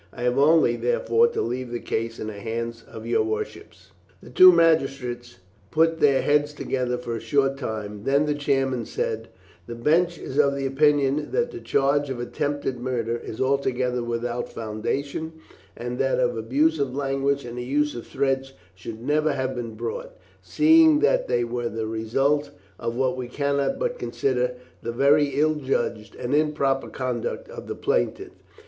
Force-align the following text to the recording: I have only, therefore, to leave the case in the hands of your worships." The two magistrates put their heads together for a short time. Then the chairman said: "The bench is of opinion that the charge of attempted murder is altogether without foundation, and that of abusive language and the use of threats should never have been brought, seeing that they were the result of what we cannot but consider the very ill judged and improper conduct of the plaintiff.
I 0.11 0.23
have 0.23 0.39
only, 0.39 0.77
therefore, 0.77 1.27
to 1.27 1.43
leave 1.43 1.69
the 1.71 1.79
case 1.79 2.17
in 2.19 2.25
the 2.25 2.33
hands 2.39 2.83
of 2.91 3.05
your 3.05 3.21
worships." 3.21 3.91
The 4.23 4.31
two 4.31 4.51
magistrates 4.51 5.37
put 5.69 5.99
their 5.99 6.23
heads 6.23 6.53
together 6.53 6.97
for 6.97 7.15
a 7.15 7.19
short 7.19 7.55
time. 7.55 8.03
Then 8.03 8.25
the 8.25 8.33
chairman 8.33 8.85
said: 8.87 9.27
"The 9.67 9.75
bench 9.75 10.17
is 10.17 10.39
of 10.39 10.55
opinion 10.57 11.29
that 11.33 11.51
the 11.51 11.59
charge 11.59 12.09
of 12.09 12.19
attempted 12.19 12.79
murder 12.79 13.15
is 13.15 13.39
altogether 13.39 14.01
without 14.03 14.49
foundation, 14.51 15.33
and 15.77 15.99
that 15.99 16.19
of 16.19 16.35
abusive 16.35 16.95
language 16.95 17.45
and 17.45 17.55
the 17.59 17.63
use 17.63 17.93
of 17.93 18.07
threats 18.07 18.53
should 18.73 19.03
never 19.03 19.33
have 19.33 19.53
been 19.55 19.75
brought, 19.75 20.17
seeing 20.41 21.01
that 21.01 21.27
they 21.27 21.43
were 21.43 21.69
the 21.69 21.85
result 21.85 22.49
of 22.79 22.95
what 22.95 23.15
we 23.15 23.27
cannot 23.27 23.77
but 23.77 23.99
consider 23.99 24.55
the 24.81 24.91
very 24.91 25.27
ill 25.39 25.53
judged 25.57 26.15
and 26.15 26.33
improper 26.33 26.87
conduct 26.89 27.47
of 27.49 27.67
the 27.67 27.75
plaintiff. 27.75 28.31